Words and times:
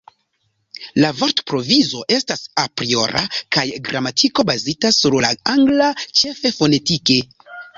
La 1.03 1.11
vortprovizo 1.17 2.01
estas 2.15 2.41
apriora 2.63 3.23
kaj 3.57 3.67
gramatiko 3.91 4.47
bazita 4.51 4.95
sur 5.01 5.19
la 5.27 5.31
angla, 5.57 5.93
ĉefe 6.23 6.57
fonetike. 6.61 7.21